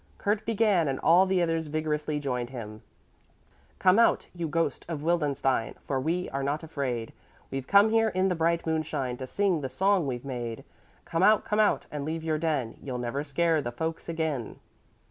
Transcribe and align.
Kurt 0.17 0.43
began 0.47 0.87
and 0.87 0.99
all 1.01 1.27
the 1.27 1.43
others 1.43 1.67
vigorously 1.67 2.19
joined 2.19 2.49
him: 2.49 2.81
Come 3.77 3.99
out, 3.99 4.29
you 4.33 4.47
ghost 4.47 4.83
of 4.89 5.03
Wildenstein! 5.03 5.75
For 5.85 5.99
we 5.99 6.27
are 6.31 6.41
not 6.41 6.63
afraid, 6.63 7.13
We've 7.51 7.67
come 7.67 7.91
here 7.91 8.09
in 8.09 8.27
the 8.27 8.33
bright 8.33 8.65
moonshine 8.65 9.17
To 9.17 9.27
sing 9.27 9.61
the 9.61 9.69
song 9.69 10.07
we've 10.07 10.25
made 10.25 10.63
Come 11.05 11.21
out, 11.21 11.45
come 11.45 11.59
out, 11.59 11.85
and 11.91 12.03
leave 12.03 12.23
your 12.23 12.39
den; 12.39 12.77
You'll 12.81 12.97
never 12.97 13.23
scare 13.23 13.61
the 13.61 13.71
folks 13.71 14.09
again. 14.09 14.55